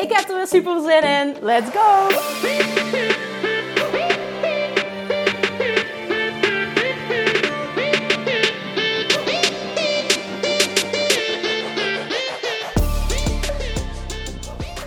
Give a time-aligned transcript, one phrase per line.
[0.00, 1.36] Ik heb er weer super zin in.
[1.40, 2.08] Let's go!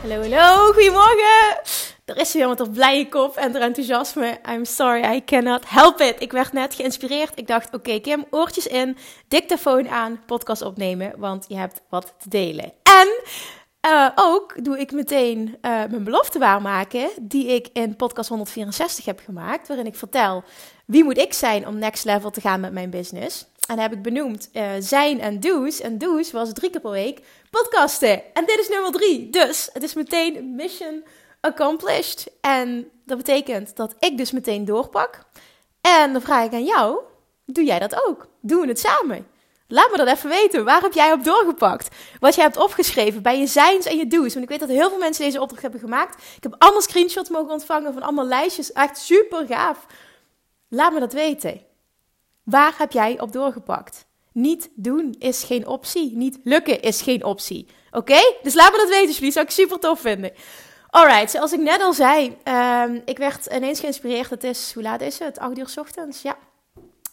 [0.02, 1.62] Hallo, hallo, goedemorgen!
[2.06, 4.40] Er is weer wat op blije kop en er enthousiasme.
[4.50, 6.16] I'm sorry, I cannot help it.
[6.22, 7.32] Ik werd net geïnspireerd.
[7.36, 8.98] Ik dacht, oké Kim, oortjes in,
[9.28, 12.74] dictafoon aan, podcast opnemen, want je hebt wat te delen.
[12.84, 13.08] En
[13.86, 19.20] uh, ook doe ik meteen uh, mijn belofte waarmaken die ik in podcast 164 heb
[19.20, 20.44] gemaakt, waarin ik vertel
[20.86, 23.46] wie moet ik zijn om next level te gaan met mijn business.
[23.68, 25.82] En heb ik benoemd uh, zijn en do's.
[25.82, 28.34] En do's was drie keer per week podcasten.
[28.34, 29.30] En dit is nummer drie.
[29.30, 31.04] Dus het is meteen mission
[31.40, 32.32] accomplished.
[32.42, 35.20] En dat betekent dat ik dus meteen doorpak.
[35.82, 37.00] En dan vraag ik aan jou,
[37.46, 38.28] doe jij dat ook?
[38.42, 39.28] Doen we het samen?
[39.74, 40.66] Laat me dat even weten.
[40.66, 41.96] Waar heb jij op doorgepakt?
[42.20, 44.34] Wat jij hebt opgeschreven bij je zijns en je do's.
[44.34, 46.24] Want ik weet dat heel veel mensen deze opdracht hebben gemaakt.
[46.36, 48.72] Ik heb allemaal screenshots mogen ontvangen van allemaal lijstjes.
[48.72, 49.86] Echt super gaaf.
[50.70, 51.62] Laat me dat weten.
[52.44, 54.06] Waar heb jij op doorgepakt?
[54.32, 56.16] Niet doen is geen optie.
[56.16, 57.68] Niet lukken is geen optie.
[57.92, 58.20] Oké?
[58.44, 59.34] Dus laat me dat weten, alsjeblieft.
[59.34, 60.32] Zou ik super tof vinden.
[60.90, 64.30] Alright, zoals ik net al zei, um, ik werd ineens geïnspireerd.
[64.30, 65.40] Het is, hoe laat is het?
[65.40, 66.38] 8 uur s ochtends, ja.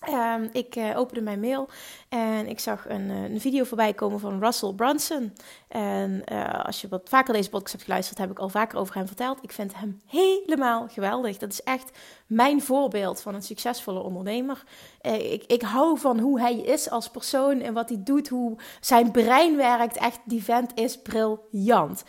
[0.09, 1.69] Um, ik uh, opende mijn mail
[2.09, 5.33] en ik zag een, uh, een, video voorbij komen van Russell Brunson.
[5.69, 8.94] En uh, als je wat vaker deze podcast hebt geluisterd, heb ik al vaker over
[8.94, 9.38] hem verteld.
[9.43, 11.38] Ik vind hem helemaal geweldig.
[11.38, 14.62] Dat is echt mijn voorbeeld van een succesvolle ondernemer.
[15.03, 19.11] ik, ik hou van hoe hij is als persoon en wat hij doet, hoe zijn
[19.11, 19.97] brein werkt.
[19.97, 22.05] Echt, die vent is briljant.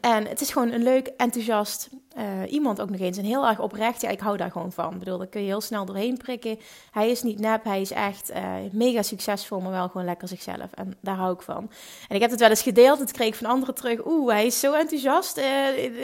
[0.00, 1.88] En het is gewoon een leuk, enthousiast
[2.48, 3.18] iemand ook nog eens.
[3.18, 4.00] En heel erg oprecht.
[4.00, 4.92] Ja, ik hou daar gewoon van.
[4.92, 6.58] Ik bedoel, daar kun je heel snel doorheen prikken.
[6.90, 10.72] Hij is niet nep, hij is echt uh, mega succesvol, maar wel gewoon lekker zichzelf.
[10.74, 11.70] En daar hou ik van.
[12.08, 12.98] En ik heb het wel eens gedeeld.
[12.98, 14.06] Het kreeg ik van anderen terug.
[14.06, 15.38] Oeh, hij is zo enthousiast.
[15.38, 15.44] Uh,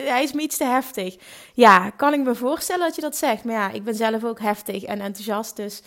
[0.07, 1.17] hij is me iets te heftig.
[1.55, 3.45] Ja, kan ik me voorstellen dat je dat zegt.
[3.45, 5.57] Maar ja, ik ben zelf ook heftig en enthousiast.
[5.57, 5.87] Dus eh,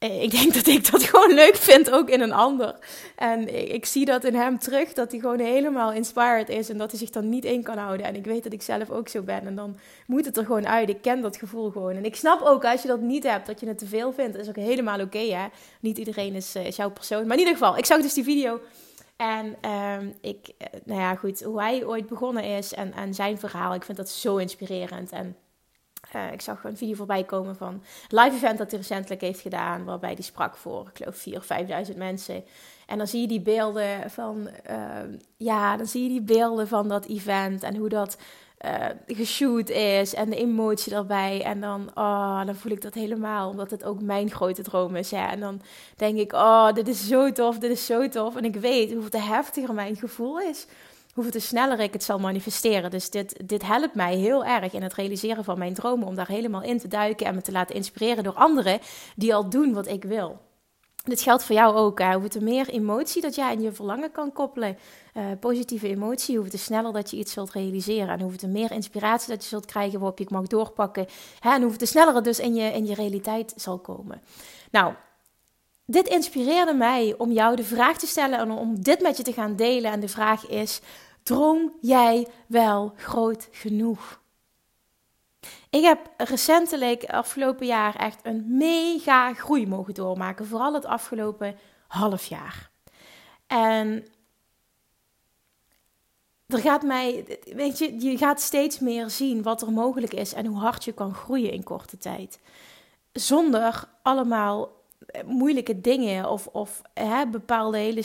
[0.00, 2.74] ik denk dat ik dat gewoon leuk vind, ook in een ander.
[3.16, 6.90] En ik, zie dat in hem terug, dat hij gewoon helemaal inspired is en dat
[6.90, 8.06] hij zich dan niet in kan houden.
[8.06, 10.68] En ik weet dat ik zelf ook zo ben en dan moet het er gewoon
[10.68, 10.88] uit.
[10.88, 11.96] Ik ken dat gevoel gewoon.
[11.96, 14.36] En ik snap ook als je dat niet hebt, dat je het te veel vindt.
[14.36, 15.46] Is ook helemaal oké, hè.
[15.80, 17.26] Niet iedereen is, uh, is, jouw persoon.
[17.26, 18.60] Maar in ieder geval, ik zag dus die video
[19.16, 23.38] en um, ik, uh, nou ja, goed, hoe hij ooit begonnen is en, en zijn
[23.38, 23.74] verhaal.
[23.74, 25.36] Ik vind dat zo inspirerend en...
[26.16, 29.84] Uh, ik zag een video voorbij komen van live event dat hij recentelijk heeft gedaan,
[29.84, 32.44] waarbij hij sprak voor, ik geloof, 4.000 of 5.000 mensen.
[32.86, 34.76] En dan zie je die beelden van, uh,
[35.36, 38.16] ja, dan zie je die beelden van dat event en hoe dat
[38.64, 41.42] uh, geshoot is en de emotie daarbij.
[41.42, 45.10] En dan, oh, dan voel ik dat helemaal, omdat het ook mijn grote droom is.
[45.10, 45.30] Ja.
[45.30, 45.62] En dan
[45.96, 48.36] denk ik, oh, dit is zo tof, dit is zo tof.
[48.36, 50.66] En ik weet hoeveel heftiger mijn gevoel is
[51.14, 52.90] hoeveel te sneller ik het zal manifesteren.
[52.90, 56.06] Dus dit, dit helpt mij heel erg in het realiseren van mijn dromen.
[56.06, 58.78] Om daar helemaal in te duiken en me te laten inspireren door anderen
[59.16, 60.40] die al doen wat ik wil.
[61.04, 61.98] Dit geldt voor jou ook.
[61.98, 62.14] Hè?
[62.14, 64.78] Hoe meer emotie dat jij in je verlangen kan koppelen,
[65.14, 68.08] uh, positieve emotie, hoe te sneller dat je iets zult realiseren.
[68.08, 71.06] En hoe te meer inspiratie dat je zult krijgen waarop je het mag doorpakken.
[71.38, 71.50] Hè?
[71.50, 74.22] En hoe te sneller het dus in je, in je realiteit zal komen.
[74.70, 74.94] Nou,
[75.90, 79.32] dit inspireerde mij om jou de vraag te stellen en om dit met je te
[79.32, 79.92] gaan delen.
[79.92, 80.80] En de vraag is:
[81.22, 84.20] droom jij wel groot genoeg?
[85.70, 90.46] Ik heb recentelijk, afgelopen jaar, echt een mega groei mogen doormaken.
[90.46, 91.56] Vooral het afgelopen
[91.86, 92.70] half jaar.
[93.46, 94.06] En
[96.46, 100.46] er gaat mij, weet je, je gaat steeds meer zien wat er mogelijk is en
[100.46, 102.40] hoe hard je kan groeien in korte tijd.
[103.12, 104.79] Zonder allemaal
[105.26, 108.04] moeilijke dingen of, of hè, bepaalde hele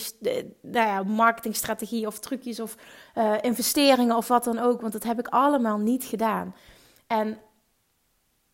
[0.61, 2.75] nou ja, marketingstrategie of trucjes of
[3.17, 4.81] uh, investeringen of wat dan ook.
[4.81, 6.55] Want dat heb ik allemaal niet gedaan.
[7.07, 7.37] En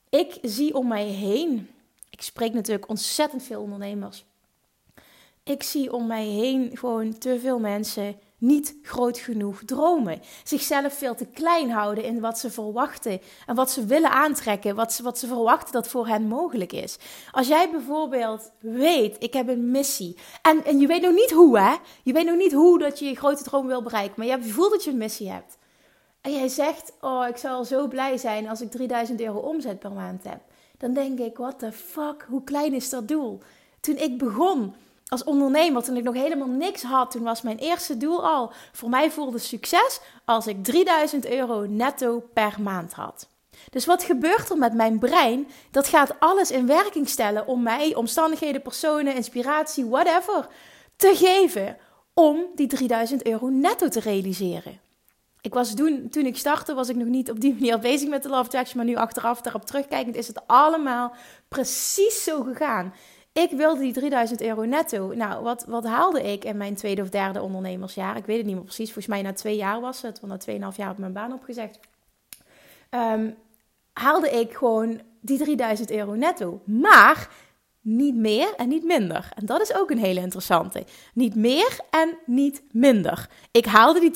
[0.10, 1.70] ik zie om mij heen,
[2.10, 4.26] ik spreek natuurlijk ontzettend veel ondernemers.
[5.44, 10.22] Ik zie om mij heen gewoon te veel mensen niet groot genoeg dromen.
[10.44, 14.94] Zichzelf veel te klein houden in wat ze verwachten en wat ze willen aantrekken, wat
[14.94, 16.98] ze, wat ze verwachten dat voor hen mogelijk is.
[17.32, 21.60] Als jij bijvoorbeeld weet, ik heb een missie en, en je weet nog niet hoe
[21.60, 24.32] hè, je weet nog niet hoe dat je je grote droom wil bereiken, maar je,
[24.32, 25.58] hebt, je voelt dat je een missie hebt.
[26.22, 29.92] en jij zegt, oh, ik zal zo blij zijn als ik 3000 euro omzet per
[29.92, 30.40] maand heb.
[30.78, 33.40] Dan denk ik, what the fuck, hoe klein is dat doel?
[33.80, 34.74] Toen ik begon
[35.12, 38.90] als ondernemer, toen ik nog helemaal niks had, toen was mijn eerste doel al, voor
[38.90, 43.28] mij voelde succes als ik 3000 euro netto per maand had.
[43.70, 45.48] Dus wat gebeurt er met mijn brein?
[45.72, 50.48] Dat gaat alles in werking stellen om mij, omstandigheden, personen, inspiratie, whatever,
[50.96, 51.78] te geven
[52.14, 54.80] om die 3000 euro netto te realiseren.
[55.42, 58.24] Ik was toen, toen ik startte, was ik nog niet op die manier bezig met
[58.24, 61.14] de Love Attraction, maar nu achteraf daarop terugkijkend is het allemaal
[61.48, 62.94] precies zo gegaan.
[63.34, 65.14] Ik wilde die 3000 euro netto.
[65.14, 68.18] Nou, wat, wat haalde ik in mijn tweede of derde ondernemersjaar?
[68.18, 68.86] Ik weet het niet meer precies.
[68.86, 70.20] Volgens mij na twee jaar was het.
[70.20, 71.80] Want na tweeënhalf jaar ik mijn baan opgezegd.
[72.90, 73.38] Um,
[73.94, 76.62] haalde ik gewoon die 3000 euro netto.
[76.66, 77.30] Maar
[77.82, 79.32] niet meer en niet minder.
[79.36, 80.84] En dat is ook een hele interessante.
[81.14, 83.30] Niet meer en niet minder.
[83.52, 84.12] Ik haalde die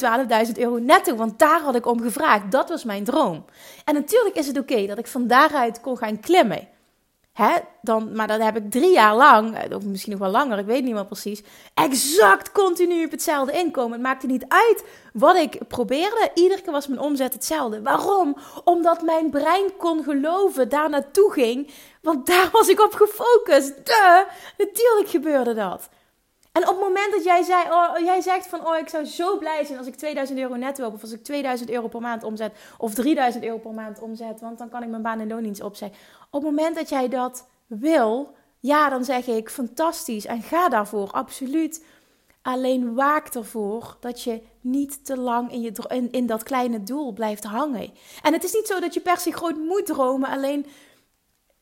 [0.46, 2.52] 12.000 euro netto, want daar had ik om gevraagd.
[2.52, 3.46] Dat was mijn droom.
[3.86, 6.68] En natuurlijk is het oké dat ik van daaruit kon gaan klimmen.
[7.36, 10.58] Hè, dan, maar dat heb ik drie jaar lang, eh, of misschien nog wel langer,
[10.58, 11.44] ik weet niet meer precies,
[11.74, 13.92] exact continu op hetzelfde inkomen.
[13.92, 14.84] Het maakte niet uit
[15.14, 16.32] wat ik probeerde.
[16.34, 17.82] Iedere keer was mijn omzet hetzelfde.
[17.82, 18.38] Waarom?
[18.64, 21.72] Omdat mijn brein kon geloven, daar naartoe ging,
[22.02, 23.86] want daar was ik op gefocust.
[23.86, 24.22] Duh,
[24.58, 25.90] natuurlijk gebeurde dat.
[26.56, 29.38] En op het moment dat jij, zei, oh, jij zegt van, oh, ik zou zo
[29.38, 32.24] blij zijn als ik 2000 euro netto heb, of als ik 2000 euro per maand
[32.24, 35.62] omzet, of 3000 euro per maand omzet, want dan kan ik mijn baan en loondienst
[35.62, 35.98] opzeggen.
[36.30, 41.12] Op het moment dat jij dat wil, ja, dan zeg ik fantastisch en ga daarvoor,
[41.12, 41.86] absoluut.
[42.42, 47.14] Alleen waak ervoor dat je niet te lang in, je, in, in dat kleine doel
[47.14, 47.92] blijft hangen.
[48.22, 50.66] En het is niet zo dat je per se groot moet dromen, alleen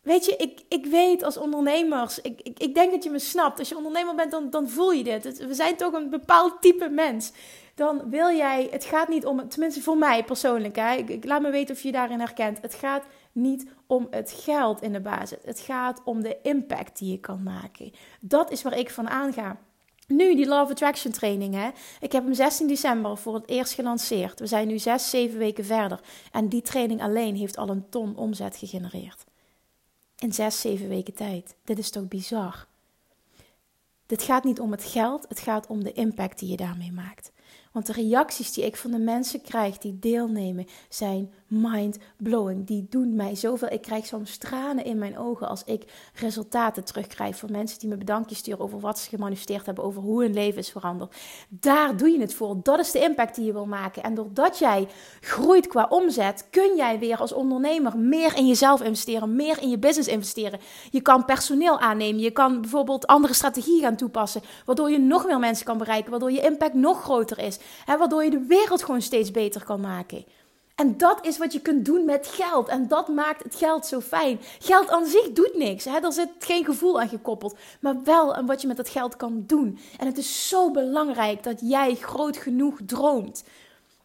[0.04, 3.60] Weet je, ik, ik weet als ondernemers, ik, ik, ik denk dat je me snapt.
[3.60, 5.38] Als je ondernemer bent, dan, dan voel je dit.
[5.48, 7.32] We zijn toch een bepaald type mens.
[7.76, 11.50] Dan wil jij, het gaat niet om, tenminste voor mij persoonlijk, hè, ik, laat me
[11.50, 12.62] weten of je je daarin herkent.
[12.62, 15.38] Het gaat niet om het geld in de basis.
[15.44, 17.92] Het gaat om de impact die je kan maken.
[18.20, 19.58] Dat is waar ik van aanga.
[20.08, 21.70] Nu, die Love Attraction training, hè.
[22.00, 24.40] Ik heb hem 16 december voor het eerst gelanceerd.
[24.40, 26.00] We zijn nu 6, 7 weken verder.
[26.32, 29.24] En die training alleen heeft al een ton omzet gegenereerd.
[30.24, 31.56] In zes, zeven weken tijd.
[31.64, 32.68] Dit is toch bizar?
[34.06, 37.32] Dit gaat niet om het geld, het gaat om de impact die je daarmee maakt.
[37.74, 42.68] Want de reacties die ik van de mensen krijg die deelnemen zijn mind-blowing.
[42.68, 43.72] Die doen mij zoveel.
[43.72, 45.84] Ik krijg soms tranen in mijn ogen als ik
[46.14, 50.22] resultaten terugkrijg van mensen die me bedankjes sturen over wat ze gemanifesteerd hebben, over hoe
[50.24, 51.16] hun leven is veranderd.
[51.50, 52.60] Daar doe je het voor.
[52.64, 54.04] Dat is de impact die je wil maken.
[54.04, 54.88] En doordat jij
[55.22, 59.78] groeit qua omzet, kun jij weer als ondernemer meer in jezelf investeren, meer in je
[59.78, 60.60] business investeren.
[60.90, 62.22] Je kan personeel aannemen.
[62.22, 66.32] Je kan bijvoorbeeld andere strategieën gaan toepassen, waardoor je nog meer mensen kan bereiken, waardoor
[66.32, 67.60] je impact nog groter is.
[67.86, 70.26] Hè, waardoor je de wereld gewoon steeds beter kan maken.
[70.76, 72.68] En dat is wat je kunt doen met geld.
[72.68, 74.40] En dat maakt het geld zo fijn.
[74.60, 75.86] Geld aan zich doet niks.
[75.86, 76.00] Hè?
[76.00, 77.58] Er zit geen gevoel aan gekoppeld.
[77.80, 79.80] Maar wel aan wat je met dat geld kan doen.
[80.00, 83.44] En het is zo belangrijk dat jij groot genoeg droomt.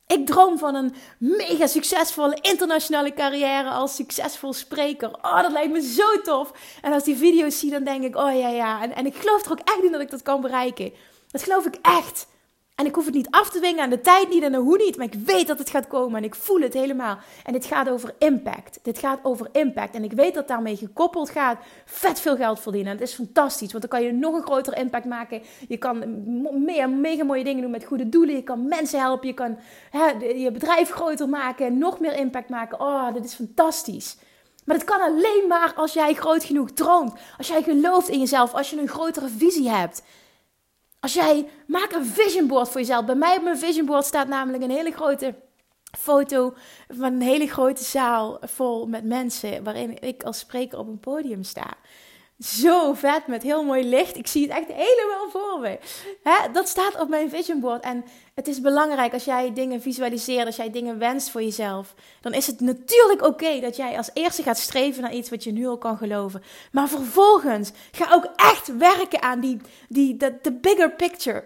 [0.07, 5.09] Ik droom van een mega succesvolle internationale carrière als succesvol spreker.
[5.23, 6.53] Oh, dat lijkt me zo tof.
[6.83, 8.83] En als die video's zie, dan denk ik, oh ja, ja.
[8.83, 10.93] En, en ik geloof er ook echt in dat ik dat kan bereiken.
[11.31, 12.27] Dat geloof ik echt.
[12.79, 14.77] En ik hoef het niet af te dwingen aan de tijd niet en de hoe
[14.77, 14.97] niet.
[14.97, 17.19] Maar ik weet dat het gaat komen en ik voel het helemaal.
[17.45, 18.79] En dit gaat over impact.
[18.83, 19.95] Dit gaat over impact.
[19.95, 22.93] En ik weet dat daarmee gekoppeld gaat vet veel geld verdienen.
[22.93, 25.43] En het is fantastisch, want dan kan je nog een groter impact maken.
[25.69, 26.05] Je kan
[26.65, 28.35] meer, mega mooie dingen doen met goede doelen.
[28.35, 29.29] Je kan mensen helpen.
[29.29, 29.59] Je kan
[29.91, 31.79] hè, je bedrijf groter maken.
[31.79, 32.81] Nog meer impact maken.
[32.81, 34.17] Oh, dit is fantastisch.
[34.65, 37.13] Maar dat kan alleen maar als jij groot genoeg droomt.
[37.39, 38.55] Als jij gelooft in jezelf.
[38.55, 40.03] Als je een grotere visie hebt.
[41.01, 43.05] Als jij, maak een vision board voor jezelf.
[43.05, 45.35] Bij mij op mijn vision board staat namelijk een hele grote
[45.99, 46.55] foto
[46.89, 49.65] van een hele grote zaal vol met mensen.
[49.65, 51.77] Waarin ik als spreker op een podium sta.
[52.39, 54.17] Zo vet, met heel mooi licht.
[54.17, 55.79] Ik zie het echt helemaal voor me.
[56.23, 56.53] Hè?
[56.53, 57.83] Dat staat op mijn vision board.
[57.83, 58.05] En
[58.35, 61.95] het is belangrijk als jij dingen visualiseert, als jij dingen wenst voor jezelf.
[62.21, 65.53] Dan is het natuurlijk oké dat jij als eerste gaat streven naar iets wat je
[65.53, 66.43] nu al kan geloven.
[66.73, 71.45] Maar vervolgens ga ook echt werken aan die, die, de bigger picture.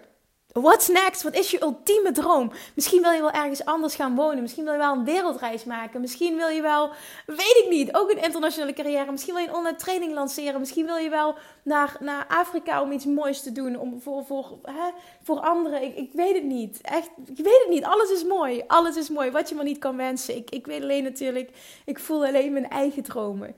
[0.53, 1.23] What's next?
[1.23, 2.51] Wat is je ultieme droom?
[2.75, 4.41] Misschien wil je wel ergens anders gaan wonen.
[4.41, 6.01] Misschien wil je wel een wereldreis maken.
[6.01, 6.89] Misschien wil je wel,
[7.25, 9.11] weet ik niet, ook een internationale carrière.
[9.11, 10.59] Misschien wil je een online training lanceren.
[10.59, 13.79] Misschien wil je wel naar, naar Afrika om iets moois te doen.
[13.79, 14.89] Om, voor, voor, hè,
[15.23, 15.83] voor anderen.
[15.83, 16.81] Ik, ik weet het niet.
[16.81, 17.83] Echt, ik weet het niet.
[17.83, 18.63] Alles is mooi.
[18.67, 19.31] Alles is mooi.
[19.31, 20.35] Wat je maar niet kan wensen.
[20.35, 21.51] Ik, ik weet alleen natuurlijk,
[21.85, 23.55] ik voel alleen mijn eigen dromen.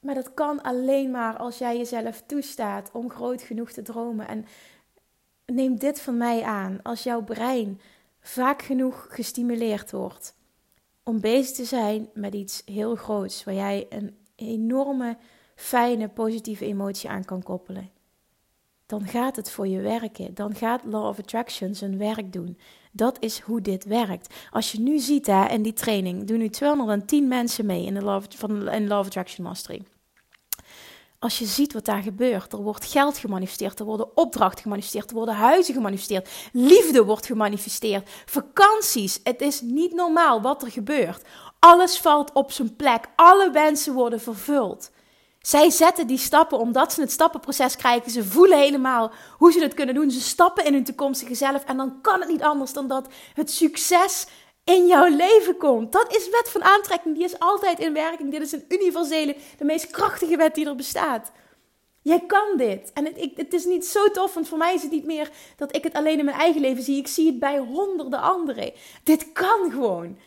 [0.00, 4.28] Maar dat kan alleen maar als jij jezelf toestaat om groot genoeg te dromen.
[4.28, 4.46] En
[5.46, 6.80] neem dit van mij aan.
[6.82, 7.80] Als jouw brein
[8.20, 10.34] vaak genoeg gestimuleerd wordt
[11.02, 15.16] om bezig te zijn met iets heel groots, waar jij een enorme,
[15.54, 17.90] fijne, positieve emotie aan kan koppelen,
[18.86, 20.34] dan gaat het voor je werken.
[20.34, 22.58] Dan gaat Law of Attraction zijn werk doen.
[22.92, 24.34] Dat is hoe dit werkt.
[24.50, 28.02] Als je nu ziet hè, in die training, doen nu 210 mensen mee in de
[28.02, 29.82] Law of, van, in of Attraction Mastery
[31.22, 35.16] als je ziet wat daar gebeurt, er wordt geld gemanifesteerd, er worden opdrachten gemanifesteerd, er
[35.16, 39.20] worden huizen gemanifesteerd, liefde wordt gemanifesteerd, vakanties.
[39.22, 41.22] Het is niet normaal wat er gebeurt.
[41.58, 44.90] Alles valt op zijn plek, alle wensen worden vervuld.
[45.40, 48.10] Zij zetten die stappen omdat ze het stappenproces krijgen.
[48.10, 50.10] Ze voelen helemaal hoe ze het kunnen doen.
[50.10, 51.64] Ze stappen in hun toekomstige zelf.
[51.64, 54.26] En dan kan het niet anders dan dat het succes
[54.64, 55.92] in jouw leven komt.
[55.92, 58.30] Dat is wet van aantrekking, die is altijd in werking.
[58.30, 61.32] Dit is een universele, de meest krachtige wet die er bestaat.
[62.02, 62.90] Jij kan dit.
[62.92, 65.76] En het, het is niet zo tof, want voor mij is het niet meer dat
[65.76, 66.96] ik het alleen in mijn eigen leven zie.
[66.96, 68.72] Ik zie het bij honderden anderen.
[69.02, 70.18] Dit kan gewoon.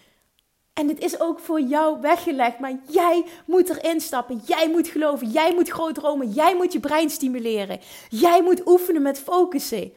[0.74, 4.42] En dit is ook voor jou weggelegd, maar jij moet erin stappen.
[4.46, 5.30] Jij moet geloven.
[5.30, 6.32] Jij moet groot dromen.
[6.32, 7.80] Jij moet je brein stimuleren.
[8.10, 9.94] Jij moet oefenen met focussen.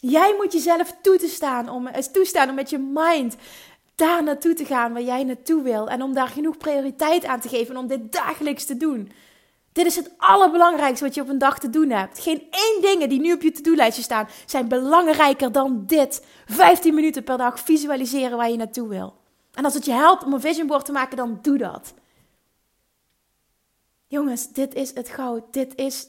[0.00, 3.36] Jij moet jezelf toestaan om, eh, toestaan om met je mind
[3.94, 5.88] daar naartoe te gaan waar jij naartoe wil.
[5.88, 9.12] En om daar genoeg prioriteit aan te geven en om dit dagelijks te doen.
[9.72, 12.18] Dit is het allerbelangrijkste wat je op een dag te doen hebt.
[12.18, 16.24] Geen één ding die nu op je to-do-lijstje staan zijn belangrijker dan dit.
[16.46, 19.14] 15 minuten per dag visualiseren waar je naartoe wil.
[19.52, 21.94] En als het je helpt om een vision board te maken, dan doe dat.
[24.06, 25.42] Jongens, dit is het goud.
[25.50, 26.06] Dit is,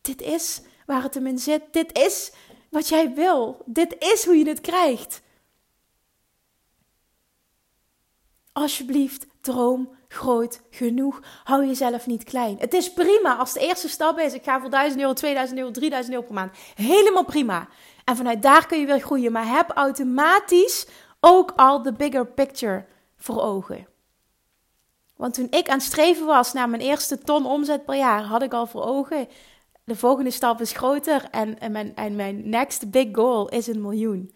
[0.00, 1.62] dit is waar het hem in zit.
[1.70, 2.32] Dit is
[2.70, 3.62] wat jij wil.
[3.66, 5.22] Dit is hoe je het krijgt.
[8.52, 11.20] Alsjeblieft, droom groot genoeg.
[11.44, 12.56] Hou jezelf niet klein.
[12.58, 15.70] Het is prima als de eerste stap is: ik ga voor 1000 euro, 2000 euro,
[15.70, 16.56] 3000 euro per maand.
[16.74, 17.68] Helemaal prima.
[18.04, 19.32] En vanuit daar kun je weer groeien.
[19.32, 20.86] Maar heb automatisch
[21.20, 22.84] ook al de bigger picture
[23.16, 23.86] voor ogen.
[25.16, 28.42] Want toen ik aan het streven was naar mijn eerste ton omzet per jaar, had
[28.42, 29.28] ik al voor ogen
[29.90, 33.80] de volgende stap is groter en, en, mijn, en mijn next big goal is een
[33.80, 34.32] miljoen.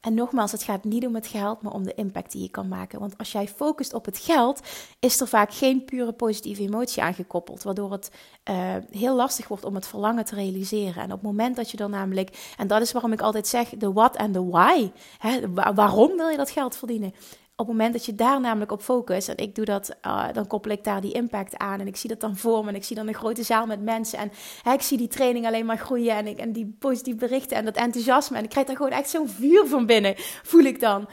[0.00, 2.68] En nogmaals, het gaat niet om het geld, maar om de impact die je kan
[2.68, 3.00] maken.
[3.00, 4.60] Want als jij focust op het geld,
[5.00, 7.62] is er vaak geen pure positieve emotie aangekoppeld.
[7.62, 8.10] Waardoor het
[8.50, 11.02] uh, heel lastig wordt om het verlangen te realiseren.
[11.02, 13.68] En op het moment dat je dan namelijk, en dat is waarom ik altijd zeg,
[13.68, 14.90] de what en de why.
[15.18, 17.14] Hè, waarom wil je dat geld verdienen?
[17.60, 20.46] Op het moment dat je daar namelijk op focust, en ik doe dat, uh, dan
[20.46, 21.80] koppel ik daar die impact aan.
[21.80, 22.68] En ik zie dat dan voor me.
[22.68, 24.18] En ik zie dan een grote zaal met mensen.
[24.18, 26.16] En hè, ik zie die training alleen maar groeien.
[26.16, 28.36] En, ik, en die positieve berichten en dat enthousiasme.
[28.36, 31.08] En ik krijg daar gewoon echt zo'n vuur van binnen, voel ik dan.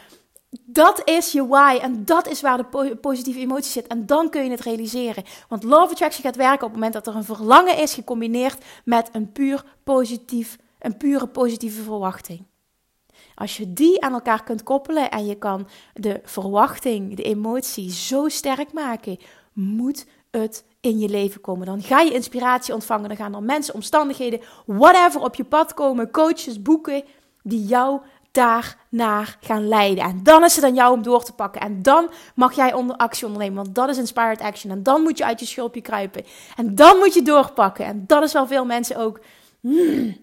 [0.65, 1.79] Dat is je why.
[1.81, 3.87] En dat is waar de positieve emotie zit.
[3.87, 5.23] En dan kun je het realiseren.
[5.47, 9.09] Want Love Attraction gaat werken op het moment dat er een verlangen is, gecombineerd met
[9.11, 12.45] een puur positief, een pure positieve verwachting.
[13.35, 18.27] Als je die aan elkaar kunt koppelen en je kan de verwachting, de emotie zo
[18.27, 19.17] sterk maken,
[19.53, 21.65] moet het in je leven komen.
[21.65, 26.11] Dan ga je inspiratie ontvangen, dan gaan er mensen, omstandigheden, whatever op je pad komen,
[26.11, 27.03] coaches, boeken,
[27.43, 30.03] die jou daarnaar gaan leiden.
[30.03, 31.61] En dan is het aan jou om door te pakken.
[31.61, 34.71] En dan mag jij onder actie ondernemen, want dat is inspired action.
[34.71, 36.25] En dan moet je uit je schulpje kruipen.
[36.55, 37.85] En dan moet je doorpakken.
[37.85, 39.19] En dat is wel veel mensen ook
[39.61, 40.17] hmm,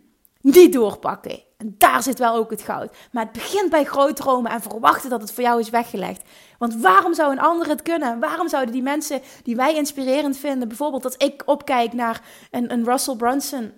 [0.45, 1.43] niet doorpakken.
[1.57, 2.97] En daar zit wel ook het goud.
[3.13, 6.23] Maar het begint bij groot dromen en verwachten dat het voor jou is weggelegd.
[6.59, 8.21] Want waarom zou een ander het kunnen?
[8.21, 12.85] Waarom zouden die mensen die wij inspirerend vinden, bijvoorbeeld als ik opkijk naar een, een
[12.85, 13.73] Russell Brunson,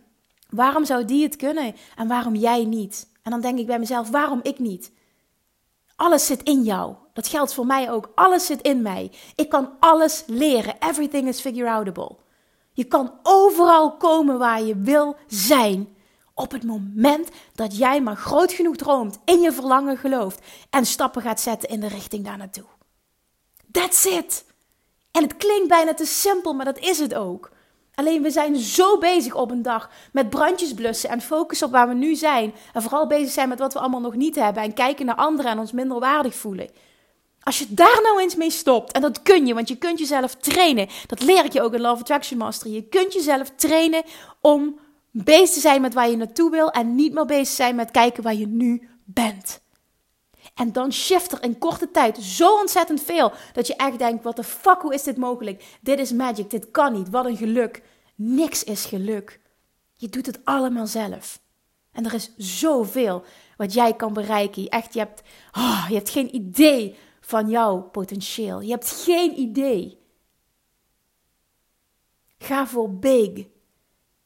[0.50, 3.08] waarom zou die het kunnen en waarom jij niet?
[3.22, 4.92] En dan denk ik bij mezelf, waarom ik niet?
[5.96, 6.94] Alles zit in jou.
[7.12, 8.10] Dat geldt voor mij ook.
[8.14, 9.12] Alles zit in mij.
[9.34, 10.74] Ik kan alles leren.
[10.78, 12.16] Everything is figure outable.
[12.72, 15.95] Je kan overal komen waar je wil zijn
[16.36, 20.40] op het moment dat jij maar groot genoeg droomt, in je verlangen gelooft
[20.70, 22.64] en stappen gaat zetten in de richting daar naartoe.
[23.70, 24.44] That's it.
[25.10, 27.50] En het klinkt bijna te simpel, maar dat is het ook.
[27.94, 31.88] Alleen we zijn zo bezig op een dag met brandjes blussen en focussen op waar
[31.88, 32.54] we nu zijn.
[32.72, 35.50] En vooral bezig zijn met wat we allemaal nog niet hebben en kijken naar anderen
[35.50, 36.70] en ons minder waardig voelen.
[37.42, 40.34] Als je daar nou eens mee stopt, en dat kun je, want je kunt jezelf
[40.34, 40.88] trainen.
[41.06, 42.74] Dat leer ik je ook in Love Attraction Mastery.
[42.74, 44.02] Je kunt jezelf trainen
[44.40, 44.78] om
[45.24, 48.34] bezig zijn met waar je naartoe wil en niet meer bezig zijn met kijken waar
[48.34, 49.64] je nu bent.
[50.54, 54.36] En dan shift er in korte tijd zo ontzettend veel dat je echt denkt: wat
[54.36, 55.76] de fuck, hoe is dit mogelijk?
[55.80, 57.10] Dit is magic, dit kan niet.
[57.10, 57.82] Wat een geluk.
[58.14, 59.40] Niks is geluk.
[59.94, 61.40] Je doet het allemaal zelf.
[61.92, 63.24] En er is zoveel
[63.56, 64.68] wat jij kan bereiken.
[64.68, 68.60] Echt, je hebt, oh, je hebt geen idee van jouw potentieel.
[68.60, 69.98] Je hebt geen idee.
[72.38, 73.46] Ga voor big.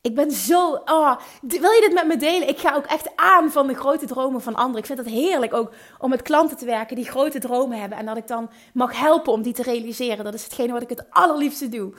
[0.03, 0.73] Ik ben zo.
[0.85, 2.49] Oh, wil je dit met me delen?
[2.49, 4.79] Ik ga ook echt aan van de grote dromen van anderen.
[4.79, 7.99] Ik vind het heerlijk ook om met klanten te werken die grote dromen hebben.
[7.99, 10.25] En dat ik dan mag helpen om die te realiseren.
[10.25, 11.93] Dat is hetgene wat ik het allerliefste doe.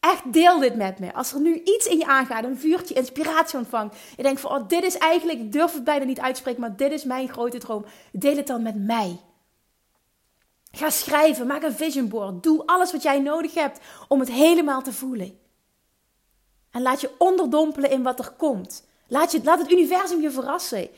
[0.00, 1.14] Echt deel dit met me.
[1.14, 3.96] Als er nu iets in je aangaat, een vuurtje inspiratie ontvangt.
[4.16, 6.92] Je denkt van, oh, dit is eigenlijk, ik durf het bijna niet uitspreken, maar dit
[6.92, 7.84] is mijn grote droom.
[8.12, 9.20] Deel het dan met mij.
[10.70, 12.42] Ga schrijven, maak een vision board.
[12.42, 15.40] Doe alles wat jij nodig hebt om het helemaal te voelen.
[16.72, 18.86] En laat je onderdompelen in wat er komt.
[19.06, 20.88] Laat, je, laat het universum je verrassen.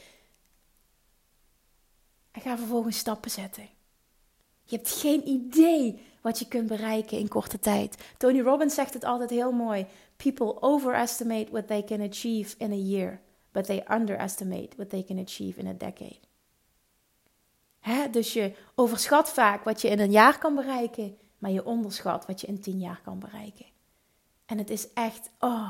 [2.30, 3.68] En ga vervolgens stappen zetten.
[4.62, 7.96] Je hebt geen idee wat je kunt bereiken in korte tijd.
[8.18, 9.86] Tony Robbins zegt het altijd heel mooi.
[10.16, 13.20] People overestimate what they can achieve in a year,
[13.52, 16.18] but they underestimate what they can achieve in a decade.
[17.80, 18.10] Hè?
[18.10, 22.40] Dus je overschat vaak wat je in een jaar kan bereiken, maar je onderschat wat
[22.40, 23.66] je in tien jaar kan bereiken.
[24.46, 25.68] En het is echt, oh.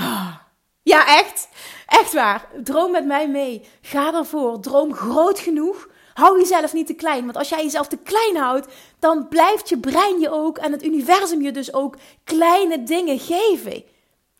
[0.00, 0.36] oh.
[0.82, 1.48] Ja, echt.
[1.86, 2.48] Echt waar.
[2.64, 3.68] Droom met mij mee.
[3.80, 4.60] Ga ervoor.
[4.60, 5.88] Droom groot genoeg.
[6.14, 7.24] Hou jezelf niet te klein.
[7.24, 8.66] Want als jij jezelf te klein houdt,
[8.98, 13.84] dan blijft je brein je ook en het universum je dus ook kleine dingen geven.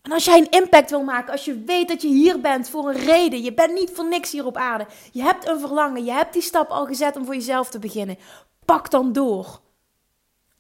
[0.03, 2.89] En als jij een impact wil maken, als je weet dat je hier bent voor
[2.89, 6.13] een reden, je bent niet voor niks hier op aarde, je hebt een verlangen, je
[6.13, 8.19] hebt die stap al gezet om voor jezelf te beginnen,
[8.65, 9.61] pak dan door.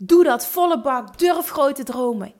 [0.02, 2.32] Doe dat volle bak, durf grote dromen.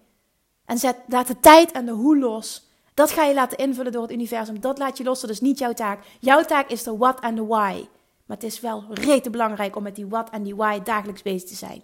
[0.64, 2.68] En zet, laat de tijd en de hoe los.
[2.94, 4.60] Dat ga je laten invullen door het universum.
[4.60, 6.04] Dat laat je los, dat is niet jouw taak.
[6.20, 7.86] Jouw taak is de what en de why.
[8.26, 11.48] Maar het is wel rete belangrijk om met die what en die why dagelijks bezig
[11.48, 11.82] te zijn.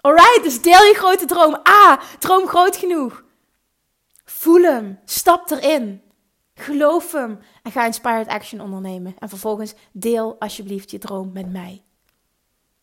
[0.00, 1.58] Alright, dus deel je grote droom.
[1.62, 3.24] Ah, droom groot genoeg.
[4.24, 4.98] Voel hem.
[5.04, 6.02] Stap erin.
[6.54, 7.38] Geloof hem.
[7.62, 9.14] En ga inspired action ondernemen.
[9.18, 11.82] En vervolgens deel alsjeblieft je droom met mij.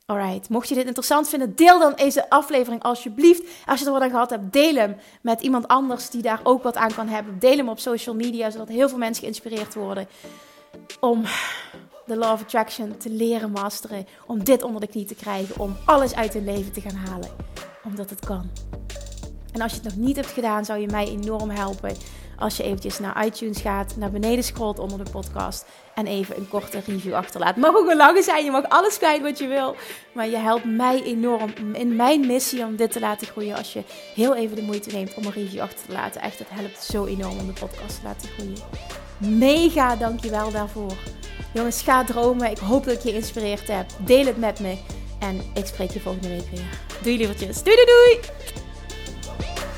[0.08, 3.44] Alright, mocht je dit interessant vinden, deel dan deze aflevering alsjeblieft.
[3.66, 6.64] Als je er wat aan gehad hebt, deel hem met iemand anders die daar ook
[6.64, 7.40] wat aan kan hebben.
[7.40, 10.08] Deel hem op social media, zodat heel veel mensen geïnspireerd worden
[11.00, 11.24] om
[12.06, 14.08] de Law of Attraction te leren masteren.
[14.28, 17.30] Om dit onder de knie te krijgen, om alles uit hun leven te gaan halen.
[17.84, 18.50] Omdat het kan.
[19.52, 21.96] En als je het nog niet hebt gedaan, zou je mij enorm helpen
[22.38, 26.48] als je eventjes naar iTunes gaat, naar beneden scrolt onder de podcast en even een
[26.48, 27.56] korte review achterlaat.
[27.56, 29.76] Mag ook een lange zijn, je mag alles kwijt wat je wil.
[30.14, 33.84] Maar je helpt mij enorm in mijn missie om dit te laten groeien als je
[34.16, 36.22] heel even de moeite neemt om een review achter te laten.
[36.22, 38.58] Echt, het helpt zo enorm om de podcast te laten groeien.
[39.18, 40.94] Mega dankjewel daarvoor.
[41.54, 42.52] Jongens, ga dromen.
[42.52, 43.86] Ik hoop dat ik je geïnspireerd heb.
[44.00, 44.78] Deel het met me.
[45.20, 46.80] En ik spreek je volgende week weer.
[47.02, 47.64] Doei lievertjes.
[47.64, 48.65] Doei doei doei.